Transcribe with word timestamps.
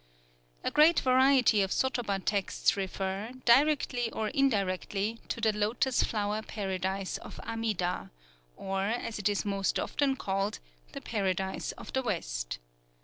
A 0.63 0.71
great 0.71 0.99
variety 1.01 1.61
of 1.61 1.69
sotoba 1.71 2.17
texts 2.25 2.75
refer, 2.75 3.33
directly 3.45 4.09
or 4.09 4.29
indirectly, 4.29 5.19
to 5.27 5.39
the 5.39 5.53
Lotos 5.53 6.01
Flower 6.01 6.41
Paradise 6.41 7.19
of 7.19 7.39
Amida, 7.41 8.09
or, 8.57 8.81
as 8.81 9.19
it 9.19 9.29
is 9.29 9.45
more 9.45 9.61
often 9.77 10.15
called, 10.15 10.57
the 10.93 11.01
Paradise 11.01 11.71
of 11.73 11.93
the 11.93 12.01
West. 12.01 12.57